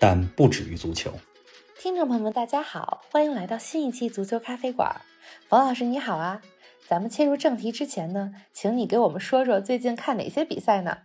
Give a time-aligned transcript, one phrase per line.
[0.00, 1.10] 但不止于足球。
[1.76, 5.00] 听众朋友们，大家好，欢迎来到新一期足球咖啡馆。
[5.48, 6.40] 冯老师你好啊，
[6.86, 10.98] 咱们切入正题之前呢，请你给我们说说最近看哪些比赛呢？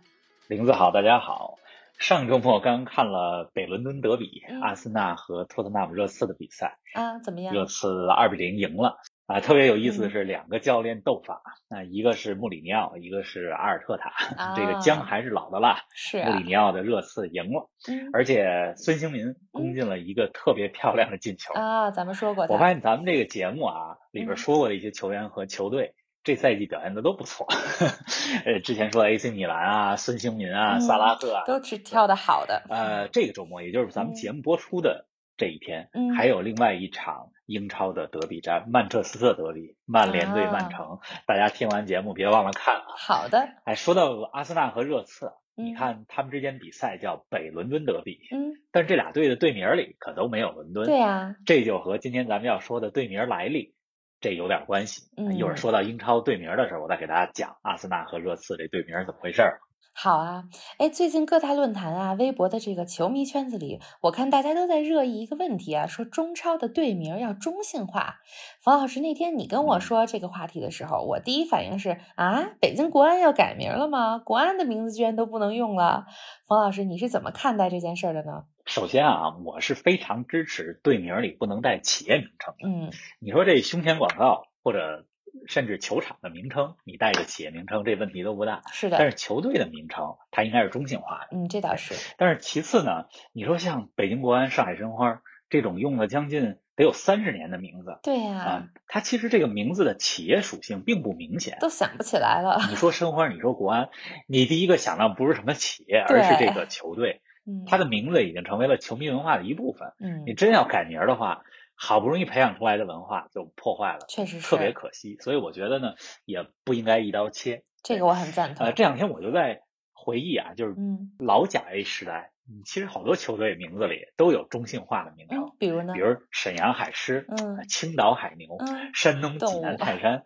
[0.46, 1.58] 林子好，大家好。
[1.98, 7.54] 上周末刚看了北伦敦德比，嗯阿森纳和托特纳姆热刺的比赛，啊，怎么样？
[7.54, 8.98] 热刺二比零赢了。
[9.26, 14.10] 啊，特别有意思的嗯是，两个教练斗法，那、一个是穆里尼奥，一个是阿尔特塔。
[14.36, 21.54] 啊这个姜还是老的辣，是啊穆里，尼奥的热刺赢了，嗯而且孙兴民攻进了一个特别漂亮的进球。
[21.54, 27.46] 啊，咱们说过的，我发现咱们这个节目啊，里嗯边说过的一些球员和球队，这赛季表现的都不错。
[28.44, 32.62] 呃，之前说的 AC 米兰啊、孙兴民啊、嗯萨拉赫啊，都是跳的好的。
[32.68, 35.06] 呃，这个周末，也就是咱们嗯节目播出的
[35.38, 40.98] 这一天，嗯还有另外一场英超的德比战——曼彻斯特德比，曼联对曼城。
[41.26, 42.84] 大家听完节目别忘了看啊！
[42.96, 50.86] 好的，哎，说到阿森纳和热刺，嗯你看他们之间比赛叫北伦敦德比，嗯，但是这俩队的队名里可都没有伦敦。
[50.86, 53.74] 对呀，这就和今天咱们要说的队名来历，
[54.20, 55.02] 这有点关系。
[55.16, 59.60] 嗯一会儿说到英超队名的时候，我再给大家讲阿森纳和热刺这队名是怎么回事儿。
[59.96, 60.44] 好啊。
[60.78, 68.16] 哎，最近各大论坛啊、微博的这个球迷圈子里，我看大家都在热议一个问题啊，说中超的队名要中性化。
[68.60, 74.18] 冯老师，那天你跟我嗯说这个话题的时候，我第一反应是啊，北京国安要改名了吗？
[74.18, 76.06] 国安的名字居然都不能用了。
[76.46, 78.44] 冯老师，你是怎么看待这件事儿的呢？
[78.66, 82.68] 首先啊，我是非常支持队名里不能带企业名称的。
[82.68, 85.06] 嗯你说这胸前广告或者
[85.46, 88.62] 甚至球场的名称，你带着企业名称，这问题都不大。
[88.72, 91.36] 是的，但是球队的名称，它应该是中性化的。
[91.36, 101.58] 嗯，这倒是，但是其次呢，你说像北京国安、上海申花这种用了将近得有三十年的名字对呀、啊，它其实这个名字的企业属性并不明显。
[101.60, 102.58] 都想不起来了。
[102.70, 103.90] 你说申花，你说国安，
[104.26, 109.92] 你第一个想到不是什么企业，而是这个球队，嗯，它的名字已经成为了球迷文化的一部分。
[110.00, 115.16] 嗯你，真要改名儿的话，好不容易培养出来的文化就破坏了，确实是特别可惜。
[115.20, 117.64] 所以我觉得呢，也不应该一刀切。
[117.82, 118.66] 这个我很赞同。
[118.66, 119.62] 呃，这两天我就在
[119.92, 125.92] 回忆啊，就是嗯老甲 A 时代，嗯其实好多球队名字里都有中性化的名称嗯，，比如呢？
[125.94, 130.24] 比如沈阳海狮、嗯呃青岛海牛、嗯山东济南泰山，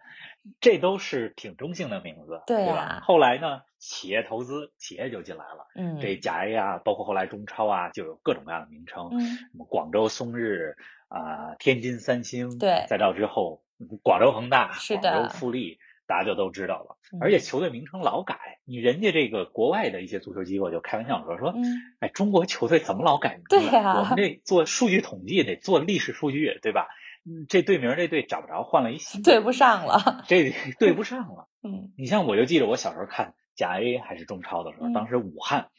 [0.61, 3.01] 这都是挺中性的名字，对对啊吧？
[3.03, 5.67] 后来呢，企业投资，企业就进来了。
[5.75, 10.77] 嗯，这甲 A 啊，包括后来中超啊，就有各种各样的名称，嗯什么广州松日
[11.09, 16.97] 啊、天津三星，对再到之后嗯广州恒大、广州富力，大家就都知道了。
[17.13, 21.65] 嗯而且球队名称老改，你人家这个国外的一些足球机构就开玩笑说说，嗯
[22.01, 23.57] 哎，中国球队怎么老改名字？
[23.57, 26.87] 对呀我们这做数据统计得做历史数据，对吧？
[27.25, 30.23] 嗯，这队名这队找不着，换了一新 对不上了。
[30.29, 31.49] 这对不上了。
[31.65, 35.71] 嗯你像我就记得我小时候看甲 A 还是中超的时候，嗯当时武汉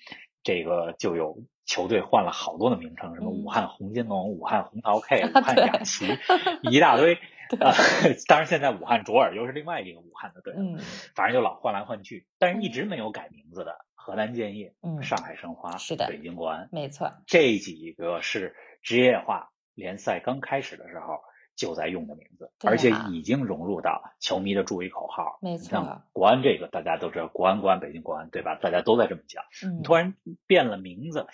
[0.42, 1.38] 这个就有
[1.70, 6.06] 球队换了好多的名称，什么嗯武汉红金龙、武汉红桃 K、 啊武汉对雅琪，
[6.70, 7.16] 一大堆。
[7.50, 7.74] 对啊，
[8.28, 10.78] 当然现在武汉卓尔又是另外一个武汉的队了，嗯
[11.16, 17.12] 反正就老换来换去，但是一直没有改名字的河南建业、嗯，上海申花、是的北京国安没错。
[17.26, 21.22] 这几个是职业化联赛刚开始的时候
[21.56, 25.40] 就在用的名字，啊而且已经融入到球迷的注意口号。
[25.42, 28.60] 没错像国安这个大家都知道，国安、国安、北京国安，对吧？
[28.62, 29.44] 大家都在这么讲。
[29.66, 30.14] 嗯，突然
[30.46, 31.26] 变了名字，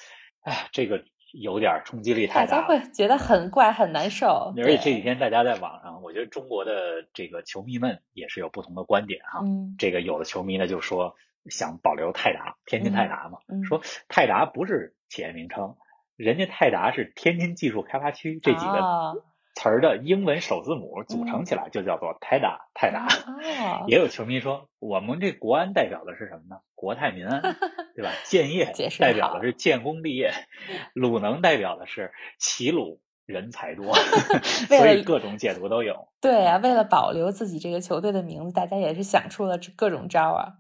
[0.46, 2.68] 哎，这个有点冲击力太大大家。
[2.68, 4.54] 会觉得很怪很难受。
[4.56, 9.42] 而且这几天大家在网上，我觉得中国的这个球迷们也是有不同的观点哈。
[9.44, 11.16] 嗯这个有的球迷呢就说
[11.50, 15.76] 想保留泰达，天津泰达嘛，说泰达不是企业名称，
[16.16, 19.24] 人家泰达是天津技术开发区这几个哦
[19.56, 23.08] 词儿的英文首字母组成起来就叫做泰达，泰达。
[23.08, 26.58] 哦，也有球迷说，我们这国安代表的是什么呢？
[26.76, 27.42] 国泰民安，
[27.96, 28.12] 对吧？
[28.26, 30.34] 建业代表的是建功立业，
[30.94, 33.96] 鲁能代表的是齐鲁人才多，
[34.68, 36.10] 所以各种解读都有。
[36.20, 40.54] 对啊，为了保留自己这个球队的名字，大家也是想出了各种招儿啊。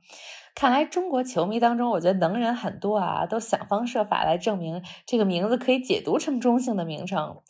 [0.55, 7.41] 看来中国球迷当中，我觉得能人很多啊，都想方设法来证明这个名字可以解读成中性的名称。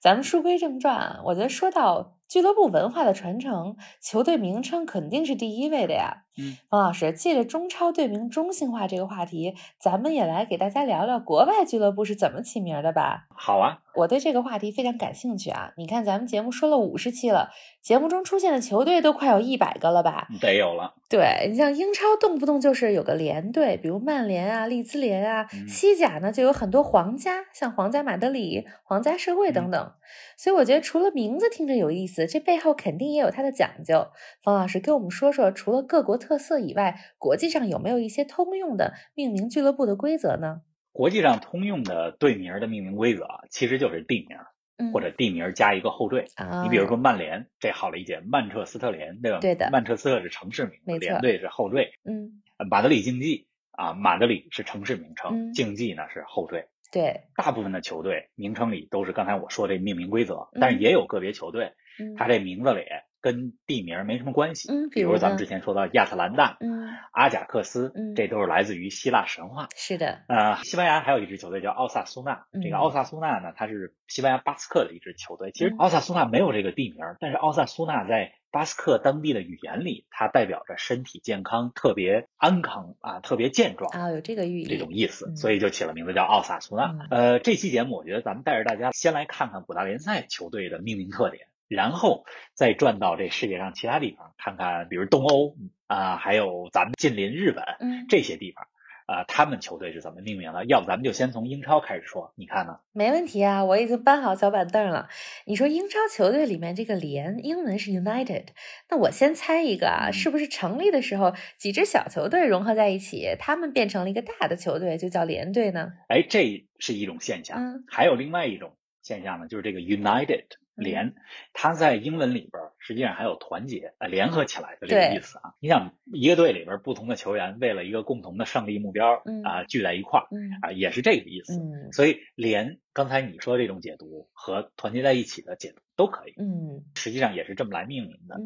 [0.00, 6.26] 咱们书归正传，我觉得说到俱乐部文化的传承，球队名称肯定是第一位的呀。
[6.38, 13.26] 嗯，冯老师，借着中超队名中性化这个话题，咱们也来给大家聊聊国外俱乐部是怎么起名的吧。
[13.34, 15.72] 好啊，我对这个话题非常感兴趣啊！
[15.76, 17.50] 你看，咱们节目说了五十期了，
[17.82, 20.28] 节目中出现的球队都快有一百个了吧？
[20.40, 20.94] 得有了。
[21.08, 29.92] 对你像英超，动不动就是有个联队，比如曼联啊、利兹联啊；嗯西甲呢，就有很多皇家，像皇家马德里、皇家社会嗯等等。
[30.36, 34.08] 所以我觉得，除了名字听着有意思，这背后肯定也有它的讲究。
[34.42, 40.62] 冯老师给我们说说，除了各国特色以外，国际上有没有一些通用的命名俱乐部的规则呢？
[40.92, 44.36] 国际上通用的队名的命名规则啊，其实就是地名
[44.76, 46.26] 嗯，或者地名加一个后缀。
[46.34, 49.38] 啊，你比如说曼联，这好理解，曼彻斯特联，对吧？
[49.38, 51.92] 对的曼彻斯特是城市名联队是后缀。
[52.04, 56.68] 嗯，呃马德里竞技啊，马德里是城市名称，嗯竞技呢是后缀。
[56.92, 61.74] 对，大部分的球队名称里都是刚才我说的命名规则，嗯但是也有个别球队，嗯，
[62.16, 62.84] 它这名字里
[63.22, 64.72] 跟地名没什么关系。
[64.72, 69.68] 嗯，比如咱们之前说到亚特兰大、嗯，阿贾克斯嗯，这都是来自于希腊神话。
[69.76, 72.46] 是的，呃，西班牙还有一支球队叫奥萨苏纳。
[72.62, 75.50] 这个嗯奥萨苏纳呢，它是西班牙巴斯克的一支球队。
[75.52, 83.90] 其实嗯奥萨苏纳没有这个地名，但是奥萨苏纳在巴斯克当地的语言里，它代表着身体健康、特别安康啊、特别健壮。
[83.92, 86.86] 啊，有这个寓意，这种意思，嗯所以就起了名字叫奥萨苏纳。
[86.86, 92.24] 嗯呃，这期节目我觉得咱们带着大家先来看看五大联赛球队的命名特点，然后
[92.54, 95.56] 再转到这世界上其他地方看看，比如东欧
[95.86, 98.66] 啊、还有咱们近邻日本嗯，这些地方
[99.06, 100.64] 啊、他们球队是怎么命名的？
[100.66, 102.78] 要不咱们就先从英超开始说，你看呢？
[102.92, 105.08] 没问题啊，我已经搬好小板凳了。
[105.46, 108.46] 你说英超球队里面这个联，英文是 United，
[108.88, 115.92] 那我先猜一个啊，嗯是不是成立的时候几支小球队融合在一起，他们变成了一个大的球队，就叫联队呢？
[116.06, 117.58] 哎，这是一种现象。
[117.58, 120.44] 嗯还有另外一种现象呢，就是这个 United
[120.80, 121.14] 联，
[121.52, 125.54] 它在英文里边儿实际上还有团结、呃联合起来的这个意思啊。
[125.60, 131.60] 你想，一个队里边儿不同的球员为了一个共同的胜利目标嗯啊、聚在一块儿嗯啊、也是这个意思。
[131.60, 138.36] 嗯所以联，刚才你说这种解读和团结在一起的解读都可以，嗯实际上也是这么来命名的。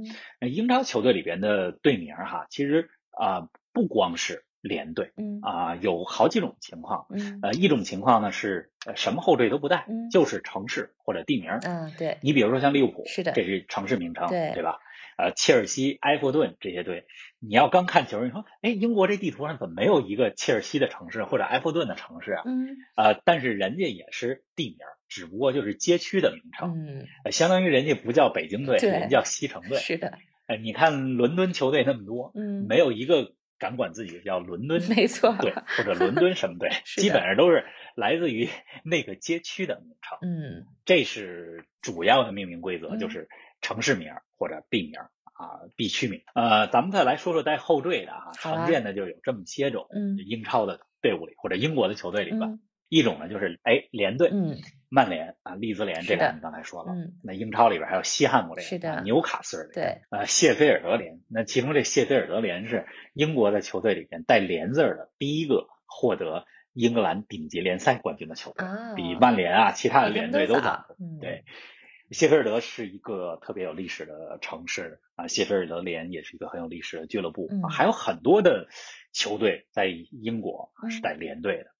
[0.40, 7.06] 嗯英超球队里边的队名儿哈，其实啊、不光是联队嗯啊、有好几种情况。
[7.11, 11.61] 嗯呃，一种情况呢是呃什么后缀都不带，嗯就是城市或者地名儿。
[11.61, 14.78] 啊，对，你比如说像利物浦，是的这是城市名称，对对吧？
[15.16, 17.05] 呃，切尔西、埃弗顿这些队，
[17.38, 22.43] 你要刚看球，你说，哎，英国这地图上怎么没有一个切尔西的城市或者埃弗顿的城市啊？
[22.46, 29.78] 嗯呃，但是人家也是地名儿，只不过就是街区的名称，嗯，呃相当于人家不叫北京队，人家叫西城队。
[29.78, 30.19] 是的，
[30.49, 33.34] 呃，你看伦敦球队那么多，嗯，没有一个
[33.64, 37.64] 敢管自己叫伦敦 没错，对或者伦敦什么队， 基本上都是
[37.94, 38.46] 来自于
[38.84, 40.19] 那个街区的名称。
[40.20, 40.66] 嗯。
[40.84, 42.99] 这是主要的命名规则，嗯。
[42.99, 43.26] 就是
[43.62, 46.20] 城市名儿或者地名儿啊、地区名。
[46.34, 50.19] 呃，咱们再来说说带后缀的啊，常见的就有这么些种，嗯。
[50.26, 52.46] 英超的队伍里或者英国的球队里吧。
[52.46, 52.60] 嗯
[52.94, 54.56] 一种呢就是哎联队，嗯
[54.88, 56.93] 曼联啊、利兹联这俩你刚才说了。
[56.93, 61.19] 嗯，那英超里边还有西汉姆联，是的啊纽卡斯尔联，对，呃，谢菲尔德联。
[61.29, 71.43] 那其中这谢菲尔德联是英国的球队里边带“联”字儿的第一个获得英格兰顶级联赛冠军的球队，啊，比曼联啊其他的联队都早早。，嗯，对，
[72.12, 78.69] 谢菲尔德是一个特别有历史的城市啊，谢菲尔德联也是一个很有历史的俱乐部，还有很多的
[79.12, 81.74] 球队在英国是带联队的。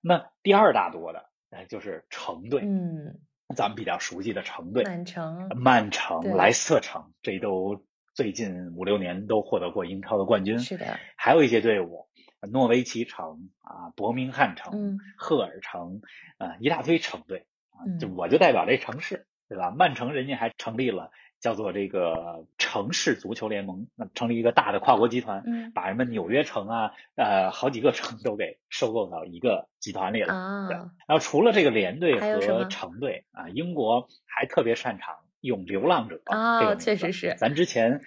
[0.00, 3.20] 那第二大多的，呃，就是城队，嗯，
[3.54, 10.58] 咱们比较熟悉的城队，曼城，曼城、莱斯特城，这都最近五六年都获得过英超的冠军。
[10.58, 12.08] 是的，还有一些队伍，
[12.50, 16.00] 诺维奇城啊、伯明翰城、嗯赫尔城
[16.38, 19.70] 啊、一大堆城队啊，就嗯我就代表这城市，对吧？
[19.70, 25.72] 曼城人家还成立了叫做这个城市足球联盟，那成立一个大的跨国集团，嗯。
[25.72, 30.66] 把什么纽约城啊，呃，好几个城都给收购到一个集团里了。
[30.68, 30.76] 对。
[30.76, 37.34] 啊，然后除了这个联队和城队啊，英国还特别擅长用流浪者啊这个确实是。
[37.38, 38.02] 咱之前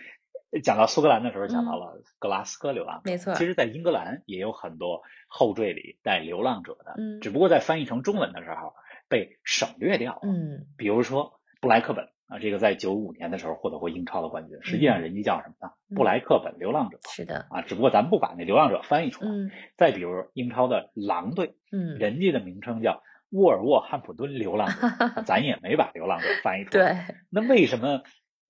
[0.62, 1.80] 讲到苏格兰的时候讲到嗯。
[1.80, 3.34] 了格拉斯哥流浪者，没错。
[3.34, 7.20] 其实，在英格兰也有很多后缀里带流浪者的，嗯。
[7.20, 8.76] 只不过在翻译成中文的时候
[9.10, 10.20] 被省略掉了。
[10.22, 10.68] 嗯。
[10.78, 15.74] 比如说布莱克本啊，这个在九五年的时候获得过英超的冠军，实际上人家叫什么呢？
[15.90, 19.30] 嗯布莱克本流浪者是的，啊，只不过咱们不把那流浪者翻译出来。
[19.32, 24.74] 嗯再比如英超的狼队，嗯，人家的名称叫沃尔沃汉普顿流浪者，
[25.26, 27.06] 咱也没把流浪者翻译出来。
[27.08, 28.02] 对，那为什么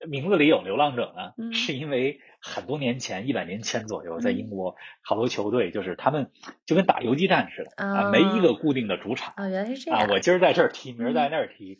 [0.08, 1.32] 名字里有流浪者呢？
[1.36, 6.30] 嗯是因为很多年前，一百年前左右，在嗯英国好多球队就是他们
[6.64, 11.78] 就跟打游击战似的啊没一个固定的主场啊，原来是这样啊样，，我今儿在这儿踢，明儿在嗯那儿踢。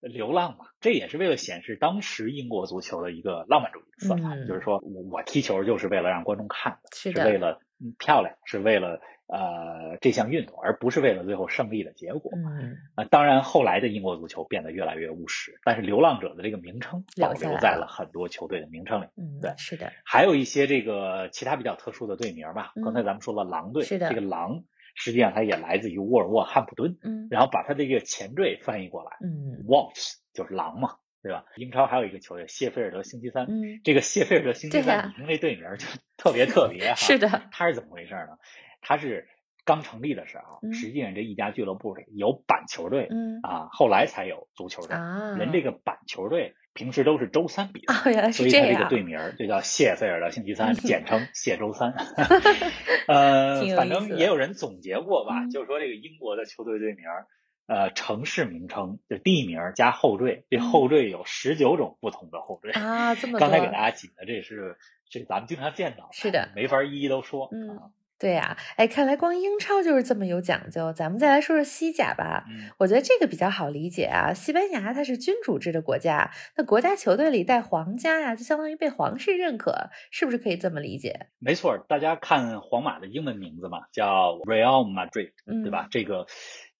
[0.00, 12.30] 流浪嘛，这也是为了显示当时英国足球的一个浪漫主义的色彩，嗯就是说我我踢球就是为了让观众看，是的，是为了嗯漂亮，是为了呃这项运动，而不是为了最后胜利的结果。
[12.36, 19.06] 嗯啊，当然，后来的英国足球变得越来越务实，但是“流浪者”的这个名称保留在了很多球队的名称里。
[19.16, 24.62] 嗯，对是的，还有一些这个其他比较特殊的队名吧，嗯刚才咱们说了狼队，是的这个狼
[24.96, 31.44] 实际上它也来自于沃尔沃汉普顿，嗯然后把它的这个前缀翻译过来嗯，Wolves 就是狼嘛，对吧？
[31.56, 35.86] 英超还有一个球队谢菲尔德星期三，嗯，这个谢菲尔德星期三，对呀你听这队名儿就
[36.16, 38.38] 特别特别哈， 是的，它是怎么回事呢？
[38.80, 39.28] 它是
[39.64, 44.96] 刚成立的时候，嗯实际上这一家俱乐部里有板球队，嗯啊，后来才有足球队。
[44.96, 51.92] 啊，人这个板球队平时都是周三比赛，哦，原来所以他这个队名儿就叫谢菲尔德星期三，嗯简称谢周三。
[53.08, 57.26] 呃反正也有人总结过吧，嗯就是说这个英国的球队队名儿，
[57.66, 62.70] 呃，城市名称就地名儿加后缀，这嗯后缀有十九种不同的后缀。
[62.72, 64.76] 啊，这么刚才给大家举的这是
[65.08, 67.48] 这咱们经常见到的，是的没法一一都说。
[67.52, 70.92] 嗯啊对呀、哎，看来光英超就是这么有讲究。
[70.92, 72.44] 咱们再来说说西甲吧。
[72.48, 74.32] 嗯我觉得这个比较好理解啊。
[74.32, 81.28] 西班牙它是君主制的国家，那国家球队里带皇家呀、就相当于被皇室认可，是不是可以这么理解？
[81.38, 85.88] 没错，大家看皇马的英文名字嘛，叫 Real Madrid，嗯，对吧？？
[85.90, 86.26] 这个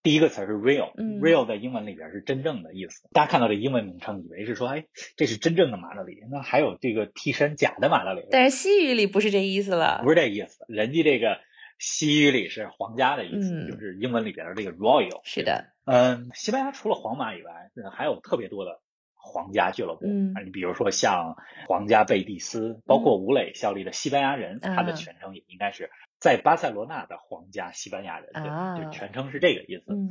[0.06, 3.08] 第一个词儿是 real，real、嗯 real 在英文里边是真正的意思。
[3.12, 4.84] 大家看到这英文名称，以为是说，哎，
[5.16, 10.00] 这是真正的马德里，那还有这个替身假的马德里，但是西语里不是这意思了。
[10.04, 10.64] 不是这意思。
[10.68, 11.38] 人家这个
[11.80, 15.22] 西语里是皇家的意思，嗯就是英文里边的这个 royal。
[15.24, 18.80] 是的，嗯，西班牙除了皇马以外，呃还有特别多的
[19.26, 20.06] 皇家俱乐部。
[20.06, 21.36] 嗯啊，你比如说像
[21.68, 29.92] 皇家贝蒂斯，包括吴磊效力的西班牙人，他的啊全称也应该是在巴塞罗那的皇家西班牙人，对，啊就全称是这个意思。
[29.92, 30.08] 嗯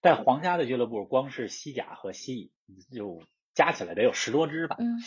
[0.00, 2.52] 但皇家的俱乐部，光是西甲和西乙
[2.94, 3.22] 就
[3.54, 4.76] 加起来得有十多支吧。
[4.78, 5.00] 嗯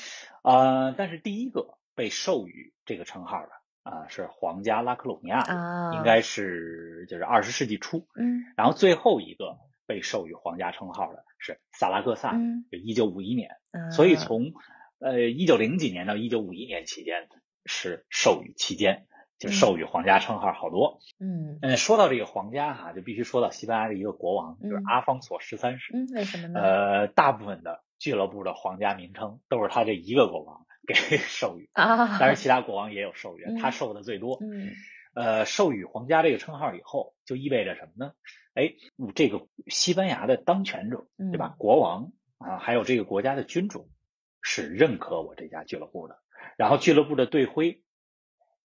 [0.43, 3.49] 呃，但是第一个被授予这个称号的
[3.83, 8.07] 啊、是皇家拉科鲁尼亚，啊，应该是就是二十世纪初。
[8.15, 13.49] 嗯然后最后一个被授予皇家称号的是萨拉戈萨，嗯，就一九五一年。
[13.71, 14.53] 啊所以从
[14.99, 17.27] 呃一九零几年到一九五一年期间
[17.65, 19.05] 是授予期间，
[19.37, 20.99] 就授予皇家称号好多。
[21.19, 25.91] 嗯嗯，说到这个皇家哈，就必须说到西班牙的一个国王，就是嗯阿方索十三世。
[25.93, 26.61] 嗯，为什么呢？
[26.61, 34.37] 呃，大部分的俱乐部的皇家名称都是他这一个国王给 授予，啊，当然其他国王也有授予，嗯他授的最多。
[34.41, 34.71] 嗯
[35.13, 38.13] 呃，授予皇家这个称号以后，就意味着什么呢？
[38.53, 38.73] 哎，
[39.15, 41.53] 这个西班牙的当权者，对吧？
[41.53, 43.89] 嗯国王啊，还有这个国家的君主
[44.41, 46.19] 是认可我这家俱乐部的。
[46.57, 47.81] 然后俱乐部的队徽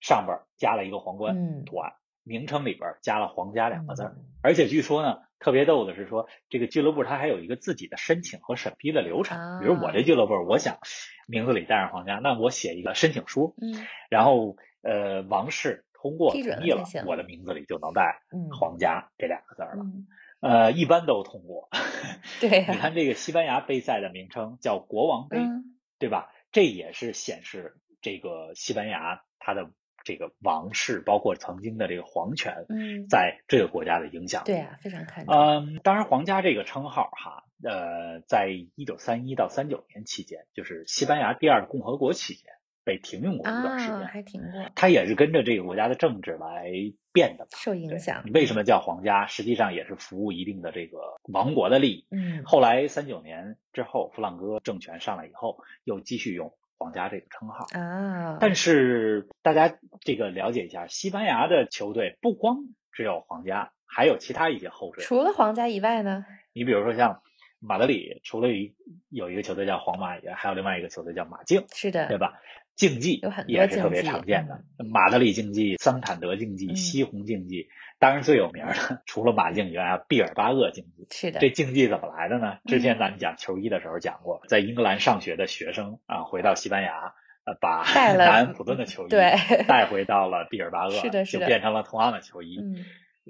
[0.01, 9.39] 上边加了一个皇冠嗯图案，名称里边加了“皇家”两个字而且据说呢，特别逗的是说，这个俱乐部它还有一个自己的申请和审批的流程。
[9.39, 10.79] 啊比如我这俱乐部，我想
[11.27, 19.85] 名字里带上皇家，那我写一个申请书，嗯然后呃，王室通过同意了我的名字里就能带嗯皇家这两个字了。
[19.85, 20.07] 嗯，
[20.41, 21.69] 呃，一般都通过。
[22.41, 26.33] 对呀、你看这个西班牙杯赛的名称叫国王杯，嗯对吧？
[26.53, 29.71] 这也是显示这个西班牙它的
[30.05, 34.47] 这个王室，包括曾经的这个皇权，嗯，在这个国家的影响力。
[34.47, 35.35] 对啊，非常看重。
[35.35, 42.45] 嗯，当然，皇家这个称号哈，呃，在一九三一到三九年期间，就是西班牙第二共和国期间
[42.89, 44.09] 被停用过一段时啊，间。
[44.09, 46.73] 还停过它也是跟着这个国家的政治来
[47.13, 47.51] 变的吧。
[47.53, 48.25] 受影响。
[48.33, 49.27] 为什么叫皇家？
[49.27, 52.07] 实际上也是服务一定的这个王国的利益。
[52.11, 57.67] 嗯后来三九年之后，弗朗哥政权上来以后，又继续用皇家这个称号。
[57.79, 62.57] 啊，但是大家这个了解一下，西班牙的球队不光
[62.93, 65.03] 只有皇家，还有其他一些后缀。
[65.03, 66.25] 除了皇家以外呢？
[66.55, 67.21] 你比如说像
[67.61, 68.75] 马德里，除了一
[69.11, 72.41] 有一个球队叫皇马以外，还有另外一个球队叫马竞，是的，对吧？
[72.79, 77.69] 竞技也是特别常见的，马德里竞技、桑坦德竞技、嗯西红竞技，
[77.99, 81.07] 当然最有名的除了马竞以外，还有毕尔巴鄂竞技。
[81.11, 82.59] 是的，这竞技怎么来的呢？
[82.67, 87.83] 之前嗯咱们讲球衣的时候讲过，在英格兰上学的学生啊，回到西班牙，呃，把
[88.15, 92.59] 南安普顿的球衣带回到了毕尔巴鄂， 是的是的就变成了同样的球衣。
[92.63, 92.85] 嗯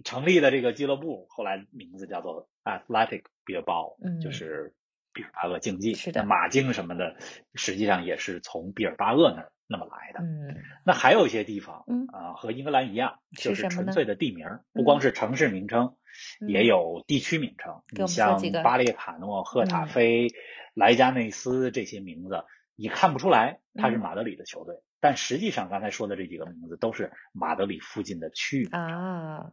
[0.05, 4.73] 成立的这个俱乐部后来名字叫做 Athletic Bilbao，、嗯就是
[5.19, 5.95] 毕尔巴鄂竞技。
[5.95, 7.17] 是的马竞什么的，
[7.55, 10.21] 实际上也是从毕尔巴鄂那儿那么来的。
[10.23, 10.55] 嗯
[10.87, 15.97] 那还有一些地方，嗯啊、和英格兰一样，就是纯粹的地名不光是城市名称，
[16.41, 18.07] 嗯也有地区名称。
[18.07, 20.29] 像巴列卡诺、赫塔嗯菲、
[20.75, 22.45] 莱加内斯这些名字，
[22.77, 28.69] 你看不出来它是嗯马德里的球队，但实际上刚才说的这几个名字都是马德里附近的区域。
[28.71, 29.51] 啊，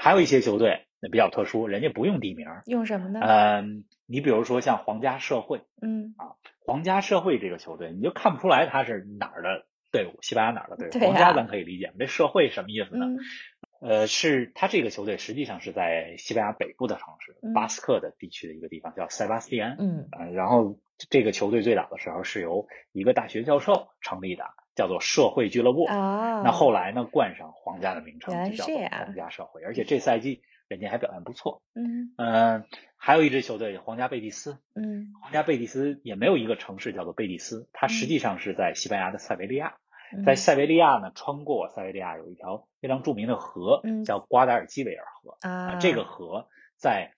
[0.00, 2.46] 还有一些球队那比较特殊，人家不用地名。
[2.66, 3.20] 用什么呢？
[3.20, 11.04] 嗯，你比如说像皇家社会，嗯啊，皇家社会这个球队，你就看不出来他是哪儿的队伍，西班牙哪儿的队伍。
[11.04, 13.06] 皇家咱可以理解，这社会什么意思呢？
[13.06, 13.18] 嗯
[13.80, 19.76] 呃，是他这个球队实际上是在西班牙北部的城市嗯巴斯克的地区的一个地方，叫塞巴斯蒂安。
[19.78, 24.46] 嗯呃，然后这个球队最早的时候是由一个大学教授成立的，
[24.78, 25.86] 叫做社会俱乐部。
[25.86, 29.64] 啊，那后来呢，冠上皇家的名称，就叫做皇家社会。
[29.64, 31.62] 而且这赛季人家还表现不错。
[31.74, 32.64] 嗯嗯、
[32.96, 39.74] 还有一支球队皇家贝蒂斯，嗯皇家贝蒂斯也没有一个城市叫做贝蒂斯，它实际上是在西班牙的塞维利亚。
[40.12, 45.36] 嗯在塞维利亚呢，穿过塞维利亚有一条非常著名的河，嗯叫瓜达尔基维尔河。
[45.40, 47.12] 啊，这个河在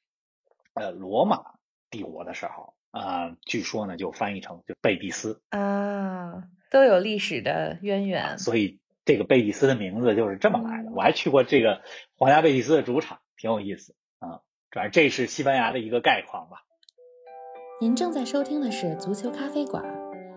[0.75, 1.43] 呃罗马
[1.91, 8.39] 帝国的时候，啊，据说呢就翻译成就贝蒂斯，啊都有历史的渊源。
[8.39, 10.91] 所以这个贝蒂斯的名字就是这么来的。
[10.91, 11.83] 嗯我还去过这个
[12.17, 14.41] 皇家贝蒂斯的主场，挺有意思啊。
[14.71, 16.63] 反正这是西班牙的一个概况吧。
[17.81, 19.83] 您正在收听的是足球咖啡馆，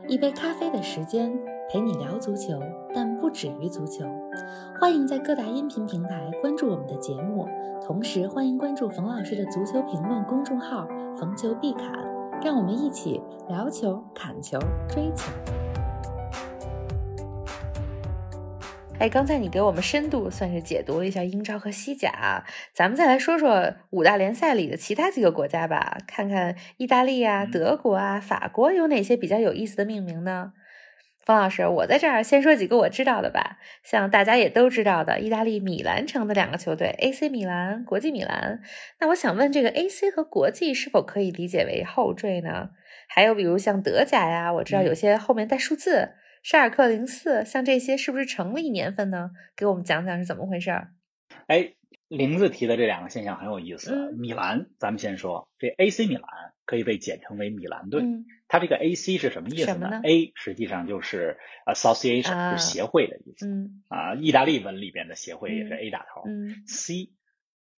[0.08, 1.32] 一杯咖啡的时间
[1.70, 2.62] 陪你聊足球，
[2.94, 4.06] 但不止于足球。
[4.80, 7.48] 欢迎在各大音频平台关注我们的节目，
[7.86, 10.88] 同时欢迎关注冯老师的足球评论公众号
[11.20, 11.92] “冯球必侃”，
[12.42, 15.32] 让我们一起聊球、砍球、追球。
[19.04, 30.54] 哎，刚才你给我们深度算是解读了一下英超和西甲，咱们再来说说五大联赛里的其他几个国家吧，看看意大利啊、嗯德国啊、法国有哪些比较有意思的命名呢？
[31.26, 38.62] 方老师，我在这儿先说几个我知道的吧，像大家也都知道的，意大利米兰城的两个球队 AC 米兰、国际米兰。
[39.02, 42.70] 那我想问，这个 AC 和国际是否可以理解为后缀呢？
[43.10, 49.32] 还有比如像德甲呀，我知道有嗯些后面带数字，沙尔克零四，像这些是不是成立年份呢？
[49.56, 50.92] 给我们讲讲是怎么回事儿？
[51.48, 51.74] 哎，
[52.10, 53.96] 林子提的这两个现象很有意思。
[53.96, 56.26] 嗯米兰，咱们先说这 AC 米兰
[56.66, 58.02] 可以被简称为米兰队。
[58.02, 64.14] 嗯它这个 AC 是什么意思呢 a 实际上就是 association，、啊就是协会的意思嗯啊。
[64.14, 66.22] 意大利文里边的协会也是嗯 A 打头。
[66.28, 67.10] 嗯 C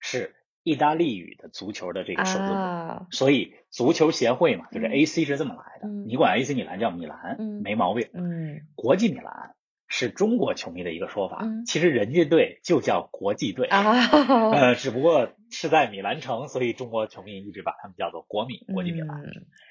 [0.01, 4.91] 是意大利语的足球的这个首字母，啊，所以足球协会嘛，就是嗯。
[4.91, 5.87] AC 是这么来的。
[5.89, 6.09] 嗯。
[6.09, 7.63] 你管 AC 米兰叫米兰，嗯。
[7.63, 8.09] 没毛病。
[8.15, 8.63] 嗯。
[8.75, 9.54] 国际米兰
[9.97, 13.69] 是中国球迷的一个说法，嗯其实人家队就叫国际队。
[13.69, 13.85] 啊，
[14.51, 19.23] 呃， 只不过是在米兰城，所以中国球迷一直把他们叫做国米、国际米兰。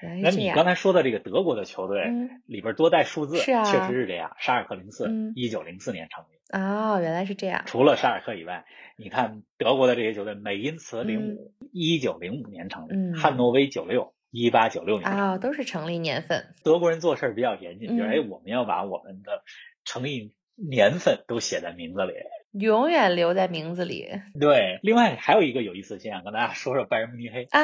[0.02, 0.30] 嗯那。
[0.30, 4.34] 你刚才说的这个德国的球队、嗯里边多带数字，确实是这样。
[4.38, 6.58] 沙尔克零四嗯，一九零四年成立。
[6.58, 7.62] 哦，原来是这样。
[7.66, 8.64] 除了沙尔克以外，
[8.96, 15.10] 你看德国的这些球队，美因茨零五一九零五年成立，嗯汉诺威九六一八九六年。
[15.10, 16.54] 啊、都是成立年份。
[16.64, 19.42] 德国人做事儿比较严谨，就是嗯哎，我们要把我们的
[19.84, 22.12] 成立年份都写在名字里。
[22.52, 24.08] 永远留在名字里
[24.40, 27.48] 对，另外还有一个有意思的现象，跟大家说说拜仁慕尼黑。
[27.50, 27.60] 啊！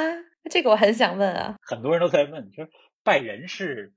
[0.51, 1.57] 这个我很想问啊。
[1.63, 2.71] 很多人都在问，就是
[3.05, 3.93] 拜仁是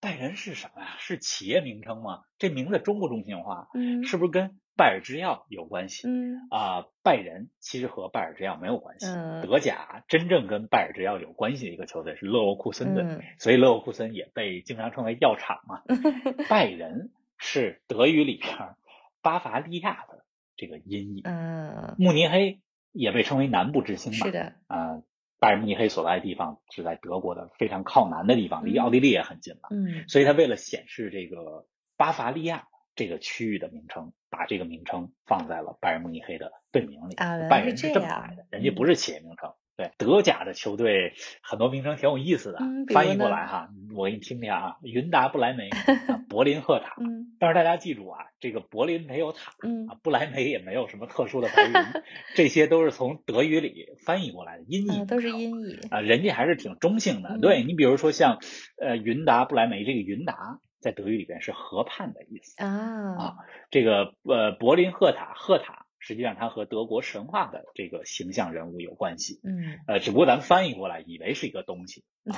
[0.00, 0.96] 拜仁是什么呀？
[0.98, 2.20] 是企业名称吗？
[2.38, 3.68] 这名字中不中心化？
[3.74, 6.08] 嗯是不是跟拜耳制药有关系？
[6.08, 9.04] 嗯啊、拜仁其实和拜耳制药没有关系。
[9.08, 15.82] 嗯德甲真正跟拜耳制药有关系的一个球队是勒沃库森队，嗯所以勒沃库森也被经常称为药厂嘛。
[16.48, 18.76] 拜仁是德语里边儿
[19.22, 20.24] 巴伐利亚的
[20.56, 22.60] 这个音译，嗯，慕尼黑
[22.92, 24.26] 也被称为南部之星吧。
[24.26, 25.02] 是的，啊、
[25.38, 29.68] 拜仁慕尼黑所在的地方是在德国的非常靠南的地方，离嗯奥地利也很近了。
[29.70, 37.16] 嗯所以他为了显示这个巴伐利亚这个区域的名称，把这个名称放在了拜仁慕尼黑的队名里。
[37.16, 39.54] 拜仁是这么来的，人家嗯不是企业名称。
[39.80, 45.70] 对，德甲的球队很多名称挺有意思的，嗯翻译过来哈，我给你听听啊，云达不莱梅、
[46.08, 46.96] 啊柏林赫塔。
[47.00, 52.02] 嗯但是大家记住啊，这个柏林没有塔，嗯啊，不莱梅也没有什么特殊的白云，
[52.34, 55.78] 这些都是从德语里翻译过来的音译啊，都是音译。
[55.88, 57.30] 啊，人家还是挺中性的。
[57.30, 58.38] 嗯对你比如说像
[58.78, 62.62] 呃云达不莱梅这个云达，在德语里边是河畔的意思。
[62.62, 63.36] 啊
[63.70, 69.38] 这个呃柏林赫塔赫塔，实际上它和德国神话的这个形象人物有关系。
[69.44, 72.02] 嗯呃，只不过咱们翻译过来以为是一个东西。
[72.26, 72.34] 啊、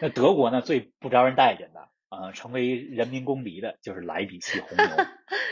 [0.00, 1.88] 那德国呢最不招人待见的。
[2.10, 4.86] 呃，成为人民公敌的就是莱比锡红牛，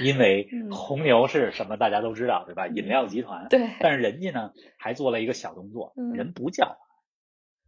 [0.00, 2.66] 因为 嗯红牛是什么大家都知道，对吧？
[2.66, 3.46] 饮料集团。
[3.48, 6.76] 对，但是人家呢还做了一个小动作，嗯人不叫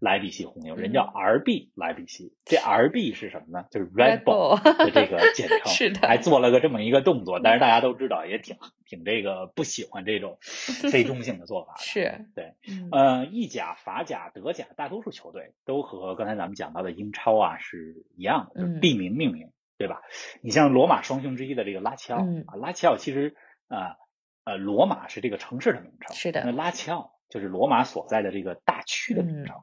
[0.01, 2.33] 莱比锡红牛，人嗯叫 RB 莱比锡。
[2.45, 3.67] 这 RB 是什么呢？
[3.71, 7.39] 就是 Red Bull 的这个简称， 是的还做了个这么一个动作。
[7.39, 10.39] 但是大家都知道，也挺挺这个不喜欢这种
[10.91, 11.83] 非中性的做法的。
[11.83, 20.01] 是，对，嗯呃，意甲、法甲、德甲，大多数球队都和刚才咱们讲到的英超啊是一样的，就是嗯地名命名，对吧？
[20.41, 23.37] 你像罗马双雄之一的这个拉齐奥、嗯啊，拉齐奥其实
[23.69, 23.97] 啊
[24.45, 29.57] 呃罗马是这个城市的名称，是的那拉齐奥就是罗马所在的这个大区的名嗯称。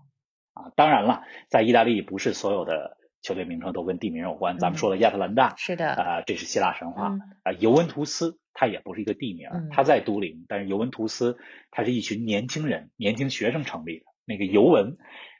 [0.57, 4.57] 啊，当然了，在意大利不是所有的球队名称都跟地名有关。
[4.57, 7.09] 咱们嗯说了亚特兰大，是的，啊、这是希腊神话。
[7.09, 11.37] 嗯啊，尤文图斯它也不是一个地名，嗯它在都灵，但是尤文图斯
[11.71, 14.05] 它是一群年轻人、年轻学生成立的。
[14.25, 14.97] 那个尤文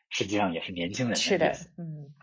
[0.09, 2.13] 实际上也是年轻人是的，嗯。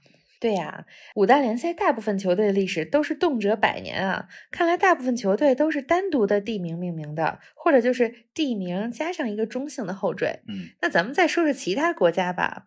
[0.41, 4.29] 对呀，五大联赛大部分球队的历史都是动辄百年啊！
[4.51, 10.43] 看来大部分球队都是单独的地名命名的，或者就是地名加上一个中性的后缀。
[10.47, 12.67] 嗯，那咱们再说说其他国家吧，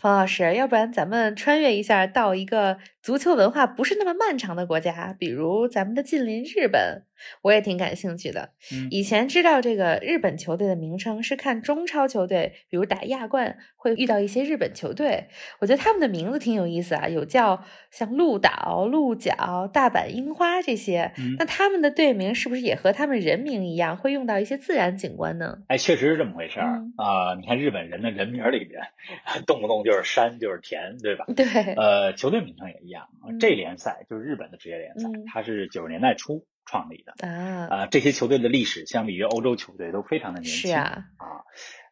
[0.00, 7.04] 方老师，要不然咱们穿越一下到一个足球文化不是那么漫长的国家，比如咱们的近邻日本，
[7.42, 8.50] 我也挺感兴趣的。
[8.72, 15.28] 嗯以前知道这个日本球队的名称是看中超球队，比如打亚冠会遇到一些日本球队，
[15.60, 21.12] 我觉得他们的名字挺有意思啊，有叫像鹿岛、鹿角、大阪樱花这些。
[21.18, 25.58] 嗯那他们的队名是不是也和他们人名一样，会用到一些自然景观呢？
[25.68, 28.80] 哎，确实是这么回事儿嗯啊、你看日本人的人名儿里边，
[29.46, 31.26] 动不动就是山就是田，对吧？
[31.36, 31.44] 对，
[31.74, 33.08] 呃，球队名称也一样。
[33.26, 37.14] 嗯这联赛就是日本的职业联赛，嗯它是九十年代初创立的。
[37.28, 40.70] 啊，啊、这些球队的历史相比于欧洲球队都非常的年轻。
[40.70, 41.04] 是啊，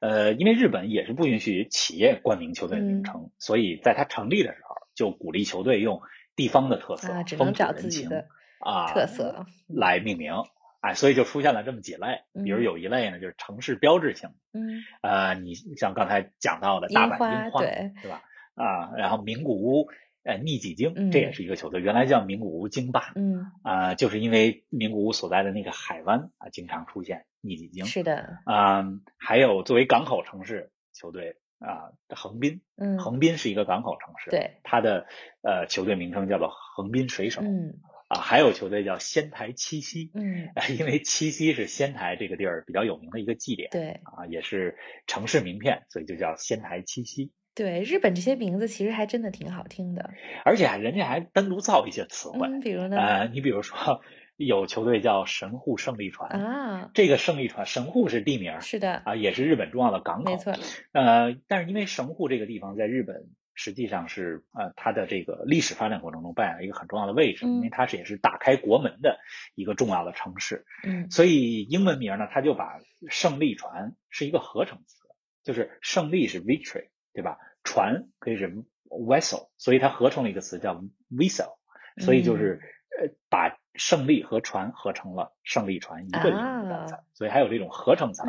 [0.00, 6.00] 呃，因为日本也是不允许企业冠名球队名称，所以在它成立的时候就鼓励球队用
[6.34, 8.26] 地方的特色、风土能找人情自己的
[8.60, 9.46] 啊特色。
[9.68, 10.32] 来命名。
[10.82, 12.62] 哎，所以就出现了这么几类，比如嗯。
[12.64, 18.22] 有一类呢，就是城市标志性的，嗯，呃，你像刚才讲到的大阪樱花对是吧？
[18.56, 19.86] 啊，然后名古屋
[20.24, 27.86] 呃逆几经，嗯这也是一个球队，原来叫名古屋京霸，嗯，啊、就是因为名古屋所在的那个海湾啊，经常出现逆几经。
[27.86, 28.84] 是的，啊、
[29.18, 35.06] 还有作为港口城市球队啊、横滨，嗯，横滨是一个港口城市，对，它的
[35.42, 37.74] 呃球队名称叫做横滨水手，嗯
[38.12, 47.32] 啊，还有球队叫仙台七夕，嗯， 因为七夕是仙台这个地儿比较有名的一个祭典，对啊，也是城市名片，所以就叫仙台七夕。
[47.54, 50.10] 对，日本这些名字其实还真的挺好听的。
[50.44, 52.98] 而且人家还单独造一些词汇，嗯，比如呢？
[52.98, 54.02] 呃，你比如说
[54.36, 60.30] 有球队叫神户胜利船，啊，这个胜利船神户是地名，是的，啊，也是日本重要的港口。
[60.30, 60.54] 没错。
[60.92, 63.26] 呃，但是因为神户这个地方在日本
[63.62, 67.70] 实际上是呃它的这个历史发展过程中扮演了一个很重要的位置，因为嗯。
[67.70, 69.20] 它是也是打开国门的
[69.54, 71.08] 一个重要的城市，嗯。
[71.10, 74.96] 所以英文名呢，它就把胜利船是一个合成词，
[75.44, 77.38] 就是胜利是 victory，对吧？
[77.62, 81.54] 船可以是 vessel，所以它合成了一个词叫 vessel，
[81.98, 82.60] 所以就是、
[83.00, 88.22] 呃把胜利和船合成了胜利船一个英文单词，所以还有这种合成词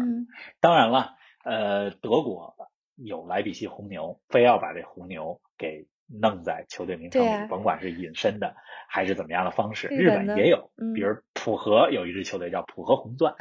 [0.61, 2.55] 当然了，呃，德国
[2.95, 8.55] 有莱比锡红牛，非要把这红牛给弄在球队名称里，啊甭管是隐身的
[8.89, 13.33] 还是怎么样的方式，日日本也有，嗯比如浦和有一支球队叫浦和红钻。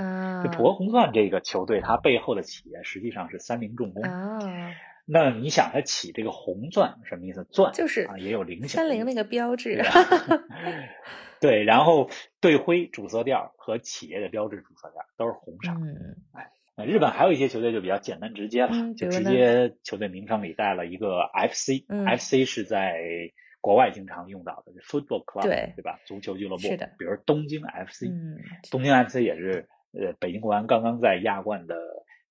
[0.53, 4.03] 浦和红钻这个球队，它背后的企业实际上是三菱重工。
[4.03, 4.39] 啊，
[5.05, 7.45] 那你想，它起这个红钻什么意思？
[7.51, 8.69] 钻就是啊，也有菱形。
[8.69, 9.87] 三菱那个标志对。
[9.87, 9.93] 啊
[11.43, 12.09] 对，然后
[12.41, 15.73] 队徽主色调和企业的标志主色调都是红色。
[16.77, 22.07] 日本还有一些球队就比较简单直接了，就直接球队名称里带了一个 FC，FC、嗯。
[22.07, 22.95] FC 是在
[23.61, 25.73] 国外经常用到的，就 football club，对。
[25.77, 26.01] 对吧？
[26.07, 26.87] 足球俱乐部，是的。
[26.99, 28.39] 比如东京 FC，、嗯
[28.71, 31.77] 东京 FC 也是呃北京国安刚刚在亚冠的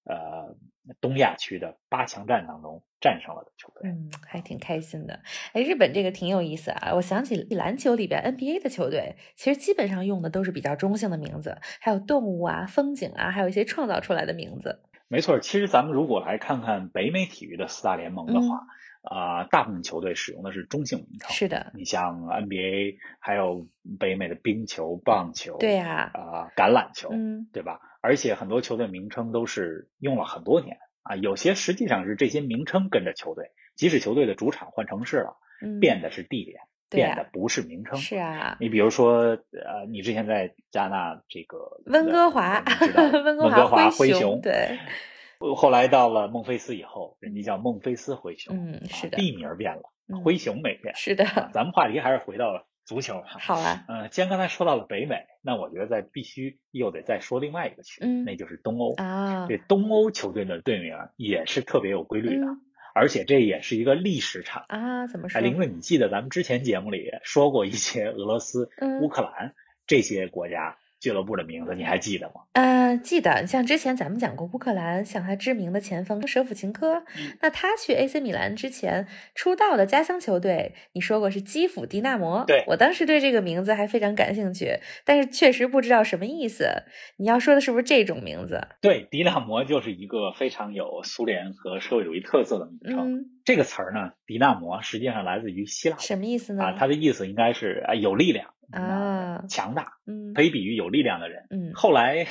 [0.06, 0.56] 呃
[1.00, 3.90] 东亚区的八强战当中战胜了的球队。
[3.90, 5.22] 嗯，还挺开心的。
[5.54, 6.94] 哎，日本这个挺有意思啊！
[6.96, 14.82] 我想起篮球里边 NBA 的球队，其实基本上用的都是比较中性的名字，还有动物啊、风景啊，还有一些创造出来的名字。
[15.08, 18.66] 没错，其实咱们如果来看看北美体育的四大联盟的话，
[19.04, 21.30] 啊、大部分球队使用的是中性名称。
[21.32, 23.68] 是的，你像 NBA，还有
[24.00, 27.80] 北美的冰球、棒球，对呀、啊、橄榄球，嗯对吧？
[28.02, 37.98] 而且很多球队名称都是用了很多年啊，有些实际上是这些名称跟着球队，即使球队的主场换城市了，嗯，变的是地点，变的不是名称。
[37.98, 44.78] 是啊，你比如说，呃，你之前在加纳这个温哥华温哥温哥华灰熊，对，
[45.56, 50.94] 后来到了孟菲斯以后，人家叫孟菲斯灰熊，嗯，是的，啊地名变了，嗯灰熊没变。
[50.96, 52.52] 是的，咱们话题还是回到
[52.86, 53.40] 足球哈。
[53.40, 58.96] 好啊，呃，既然刚才说到了北美，那我觉得在必须又得再说另外一个区，嗯那就是东欧。
[58.96, 62.62] 啊，这东欧球队的队名也是特别有规律的，嗯
[62.94, 64.66] 而且这也是一个历史场。
[64.68, 65.42] 啊，怎么说哎，？
[65.42, 69.54] 玲子，你记得咱们之前节目里说过一些俄罗斯、嗯乌克兰
[69.88, 72.44] 这些国家俱乐部的名字，你还记得吗？
[72.54, 73.46] 呃，记得。
[73.48, 82.46] 像之前咱们讲过乌克兰，像他知名的前锋舍甫琴科，嗯那他去 AC 米兰之前出道的家乡球队，你说过是基辅迪纳摩。
[82.46, 86.70] 对我当时对这个名字还非常感兴趣，但是确实不知道什么意思。
[87.18, 88.62] 你要说的是不是这种名字？
[88.80, 93.16] 对，迪纳摩就是一个非常有苏联和社会主义特色的名称。
[93.16, 96.64] 嗯，这个词儿呢，迪纳摩实际上来自于希腊什么意思呢？
[96.64, 101.48] 啊，它的意思应该是啊有力量啊强大，嗯可以比喻有力量的人。
[101.50, 102.28] 嗯后来，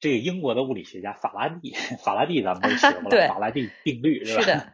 [0.00, 4.42] 这个英国的物理学家法拉第，法拉第咱们都学过 对了，法拉第定律是吧？
[4.42, 4.72] 是的，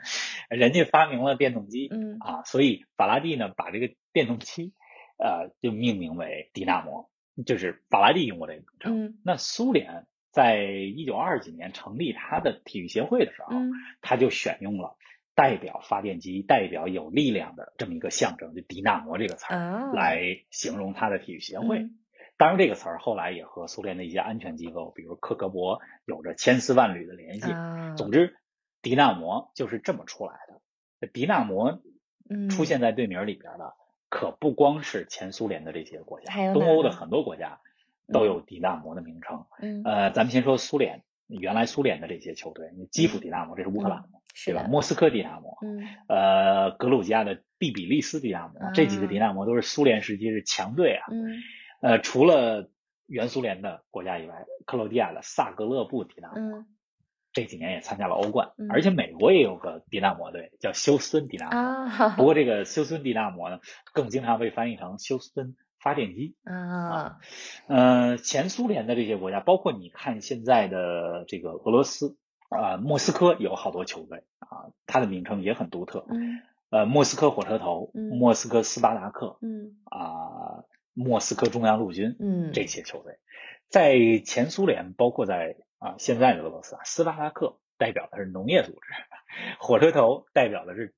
[0.57, 4.73] 人家发明了电动机，嗯啊，所以法拉第呢把这个电动机，
[5.19, 7.11] 呃，就命名为迪纳摩，
[7.47, 9.05] 就是法拉第用过这个名称。
[9.05, 14.97] 嗯那苏联在一九二几年成立他的体育协会的时候，嗯他就选用了
[15.35, 21.79] 代表发电机、代表有力量的这么一个象征，就迪纳摩这个词儿、啊，来形容他的体育协会。
[21.81, 21.99] 嗯
[22.39, 27.53] 当然，这个词儿后来也和苏联的一些安全机构，比如克格勃，有着千丝万缕的联系。
[27.53, 28.37] 啊，总之，
[28.81, 31.07] 迪纳摩就是这么出来的。
[31.07, 31.83] 迪纳摩
[32.29, 33.75] 嗯出现在队名里边的，
[34.09, 37.61] 可不光是前苏联的这些国家还有，东欧的很多国家
[38.13, 39.47] 都有迪纳摩的名称。
[39.61, 44.09] 嗯呃，咱们先说苏联，原来苏联的这些球队，基辅迪纳摩这是乌克兰的，
[44.45, 44.67] 对吧？
[44.69, 51.05] 莫斯科迪纳摩，嗯呃，格鲁吉亚的毕比利斯迪纳摩，这几个迪纳摩都是苏联时期是强队啊。
[51.11, 51.43] 嗯
[51.81, 52.71] 呃，除了
[53.07, 56.67] 原苏联的国家以外，克罗地亚的萨格勒布迪纳摩、嗯
[57.35, 61.59] 这几年也参加了欧冠，嗯而且美国也有个迪纳摩队叫休斯敦迪纳摩。
[61.59, 63.59] 啊，不过这个休斯敦迪纳摩呢，
[63.95, 66.37] 更经常被翻译成休斯敦发电机。
[66.45, 67.19] 啊，
[67.67, 72.17] 呃，前苏联的这些国家，包括你看现在的这个俄罗斯
[72.49, 76.07] 啊、莫斯科有好多球队啊，它的名称也很独特。
[76.09, 76.41] 嗯
[76.71, 80.65] 呃，莫斯科火车头、嗯莫斯科斯巴达克嗯啊、
[80.95, 83.19] 莫斯科中央陆军嗯，这些球队，
[83.69, 88.89] 在前苏联，包括在啊现在的俄罗斯啊，斯巴达克代表的是农业组织，
[89.61, 90.95] 火车头代表的是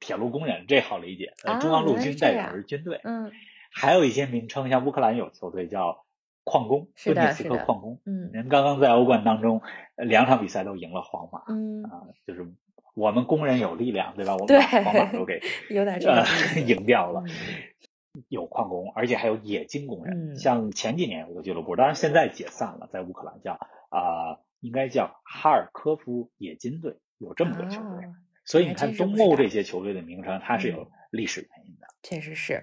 [0.00, 1.32] 铁路工人，这好理解。
[1.44, 3.00] 呃啊中央陆军代表的是军队。
[3.02, 3.32] 嗯
[3.78, 6.04] 还有一些名称，像乌克兰有球队叫
[6.44, 8.00] 矿工，顿涅茨克矿工。
[8.06, 9.60] 嗯人刚刚在欧冠当中，
[9.96, 12.46] 呃两场比赛都赢了皇马嗯，啊，就是
[12.94, 14.34] 我们工人有力量，对吧？
[14.34, 17.22] 我们把皇马都给有点这个呃 赢掉了。
[17.26, 17.30] 嗯
[18.30, 20.32] 有矿工，而且还有冶金工人。
[20.32, 23.58] 嗯像前几年有个俱乐部，当然现在解散了，在乌克兰叫
[23.90, 28.06] 啊、应该叫哈尔科夫冶金队，有这么个球队。
[28.06, 28.14] 啊
[28.48, 31.65] 所以你看东欧这些球队的名称，它是有嗯历史原因的。
[32.02, 32.62] 确实是，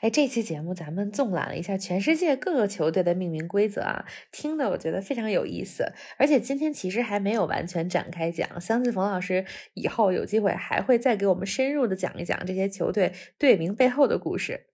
[0.00, 5.92] 哎，这期节目咱们纵览了一下全世界各个球队的命名规则啊，听的我觉得非常有意思。
[6.18, 14.66] 而且今天其实还没有完全展开讲，相信冯老师以后有机会还会再给我们深入的讲一讲这些球队队名背后的故事。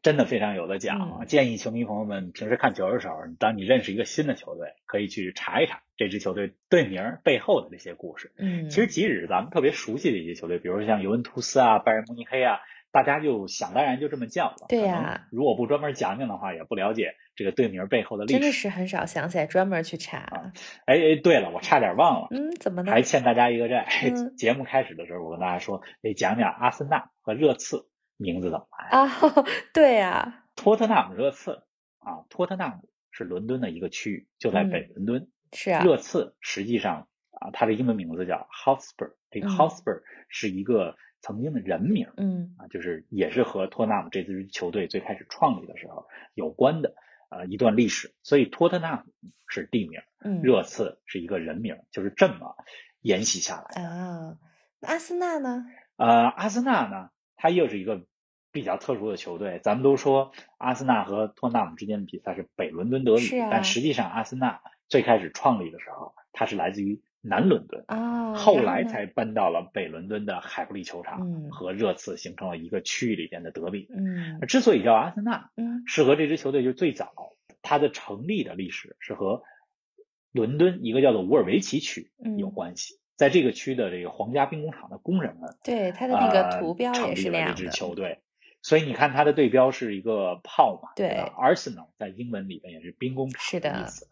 [0.00, 1.18] 真的非常有的讲。
[1.20, 8.30] 嗯建议球迷朋友们平时看球的时候，当你认识一个新的球队，可以去查一查这支球队队名背后的这些故事。
[8.38, 14.66] 嗯，其实，即使咱们特别熟悉的一些球队，比如说像尤文图斯啊、拜仁慕尼黑啊，大家就想当然就这么叫了。
[14.68, 18.60] 对呀如果不专门讲讲的话，也不了解这个队名背后的历史真的史。
[18.60, 20.52] 是很少想起来专门去查。
[20.86, 22.90] 哎哎，对了，我差点忘了，嗯，怎么呢？
[22.92, 23.86] 还欠大家一个债。
[24.04, 28.98] 嗯 节目开始的时候，我跟大家说得讲讲阿森纳和热刺名字怎么来。
[28.98, 29.08] 啊，
[29.74, 31.62] 对呀、托特纳姆热刺
[31.98, 35.28] 啊，托特纳姆是伦敦的一个区域，就在嗯北伦敦。
[35.52, 46.94] 是啊，热刺实际上啊，它的英文名字叫 Hotspur，这个嗯 Hotspur 是一个曾经的人名嗯啊，就是也是和托纳姆这支球队最开始创立的时候有关的
[47.30, 48.14] 呃一段历史。
[48.22, 52.56] 所以托特纳姆是地名，嗯，热刺是一个人名，就是这么
[53.00, 53.82] 沿袭下来。
[53.82, 54.38] 啊，
[54.80, 55.66] 那阿森纳呢？
[55.96, 58.04] 呃，阿森纳呢，它又是一个
[58.52, 59.60] 比较特殊的球队。
[59.62, 73.88] 咱们都说阿森纳和托纳姆之间的比赛是北伦敦德比，啊但实际上阿森纳最开始创立的时候，它是来自于南伦敦，啊，后来才搬到了北伦敦的海布利球场，嗯和热刺形成了一个区域里边的德比。
[73.94, 77.12] 嗯之所以叫阿森纳，嗯是和这支球队就最早
[77.60, 79.42] 它的成立的历史是和
[80.32, 83.00] 伦敦一个叫做伍尔维奇区嗯有关系。
[83.16, 87.70] 在这个区的这个皇家兵工厂的工人们对，它的那个呃图标也成立了这支是那样的。
[87.72, 88.20] 球队，
[88.62, 94.06] 所以你看它的对标是一个炮嘛，对，Arsenal 在英文里面也是兵工厂是的意思。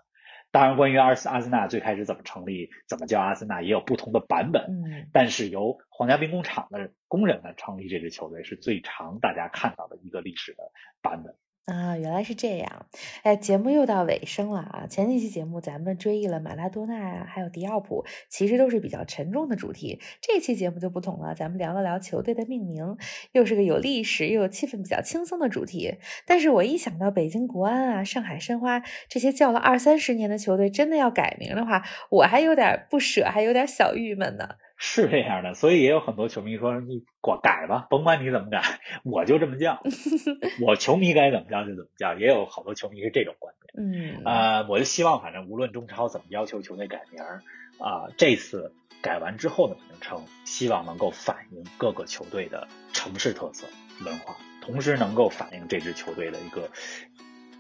[0.56, 4.62] 当然，关于阿斯阿森纳最开始怎么成立，怎么叫阿森纳，也有不同的版本。
[4.62, 11.34] 嗯但是由皇家兵工厂的工人们成立这支球队是最常大家看到的一个历史的版本。
[11.66, 12.86] 啊，原来是这样。
[13.24, 14.86] 哎，节目又到尾声了啊！
[14.88, 20.00] 前几期节目咱们追忆了马拉多纳呀，还有迪奥普，其实都是比较沉重的主题。
[20.20, 22.96] 这期节目就不同了，咱们聊了聊球队的命名，
[23.32, 25.96] 又是个有历史又有气氛比较轻松的主题。
[26.24, 34.50] 但是我一想到北京国安啊、上海申花这些叫了二三十年的球队真的要改名的话，我还有点不舍，还有点小郁闷呢。
[34.76, 38.62] 是这样的，所以也有很多球迷说：“你管改吧，甭管你怎么改，
[39.04, 39.82] 我就这么叫。
[40.60, 43.74] 我球迷该怎么叫就怎么叫。”也有好多球迷是这种观点。
[43.78, 47.42] 嗯，呃，我就希望，反正无论中超怎么要求球队改名儿，
[47.78, 53.66] 啊，这次改完之后的名称，希望能够反映各个球队的城市特色
[54.04, 56.70] 文化，同时能够反映这支球队的一个。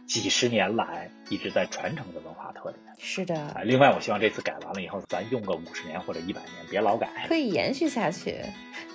[0.06, 3.34] 几十年来一直在传承的文化特点，是的。
[3.38, 8.38] 啊，另外我希望这次改完了以后，咱用个五十年或者一百年，别老改， 可以延续下去。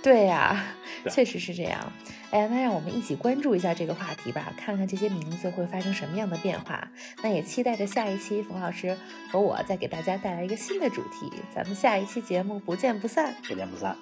[0.02, 0.74] 对呀，
[1.10, 1.92] 确实是这样。
[2.32, 6.88] 哎呀，那让我们一起关注一下这个话题吧，看看这些名字会发生什么样的变化。
[7.22, 8.98] 那也期待着下一期冯老师
[9.30, 11.32] 和我再给大家带来一个新的主题。
[11.54, 13.96] 咱们下一期节目不见不散，不见不散。